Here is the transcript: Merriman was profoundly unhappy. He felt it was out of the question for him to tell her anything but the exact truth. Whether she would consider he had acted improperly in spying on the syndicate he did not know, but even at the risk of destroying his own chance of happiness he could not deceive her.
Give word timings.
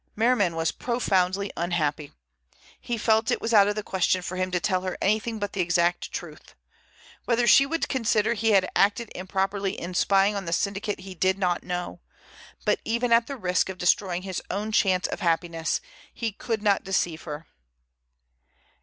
Merriman 0.15 0.55
was 0.55 0.71
profoundly 0.71 1.51
unhappy. 1.55 2.11
He 2.79 2.97
felt 2.97 3.29
it 3.29 3.39
was 3.39 3.53
out 3.53 3.67
of 3.67 3.75
the 3.75 3.83
question 3.83 4.23
for 4.23 4.35
him 4.35 4.49
to 4.49 4.59
tell 4.59 4.81
her 4.81 4.97
anything 4.99 5.37
but 5.37 5.53
the 5.53 5.61
exact 5.61 6.11
truth. 6.11 6.55
Whether 7.25 7.45
she 7.45 7.67
would 7.67 7.87
consider 7.87 8.33
he 8.33 8.53
had 8.53 8.67
acted 8.75 9.11
improperly 9.13 9.79
in 9.79 9.93
spying 9.93 10.35
on 10.35 10.45
the 10.45 10.53
syndicate 10.53 11.01
he 11.01 11.13
did 11.13 11.37
not 11.37 11.61
know, 11.61 11.99
but 12.65 12.79
even 12.83 13.13
at 13.13 13.27
the 13.27 13.37
risk 13.37 13.69
of 13.69 13.77
destroying 13.77 14.23
his 14.23 14.41
own 14.49 14.71
chance 14.71 15.05
of 15.05 15.19
happiness 15.19 15.81
he 16.11 16.31
could 16.31 16.63
not 16.63 16.83
deceive 16.83 17.21
her. 17.25 17.45